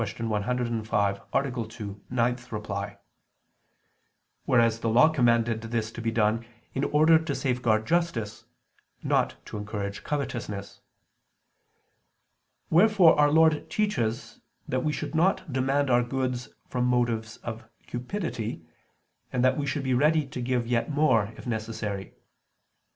[0.19, 1.65] 105, A.
[1.69, 2.97] 2, ad 9);
[4.45, 6.43] whereas the Law commanded this to be done
[6.73, 8.45] in order to safeguard justice,
[9.03, 10.81] not to encourage covetousness.
[12.71, 18.65] Wherefore Our Lord teaches that we should not demand our goods from motives of cupidity,
[19.31, 22.15] and that we should be ready to give yet more if necessary.